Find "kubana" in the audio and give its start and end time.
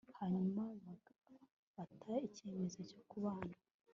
3.09-3.55